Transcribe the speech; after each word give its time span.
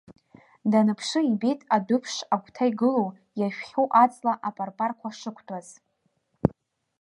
Даныԥшы 0.71 1.19
ибеит, 1.31 1.61
адәыԥш 1.75 2.13
агәҭа 2.33 2.63
игылоу 2.69 3.09
иажәхьоу 3.39 3.87
аҵла 4.03 4.33
апарпарқәа 4.47 5.09
шықәтәаз. 5.19 5.67